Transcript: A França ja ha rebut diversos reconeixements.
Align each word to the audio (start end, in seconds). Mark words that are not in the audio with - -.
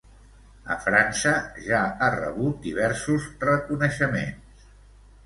A 0.75 0.77
França 0.85 1.33
ja 1.65 1.81
ha 1.89 2.07
rebut 2.15 2.57
diversos 2.69 3.29
reconeixements. 3.45 4.65